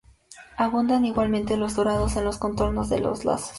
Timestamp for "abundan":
0.57-1.05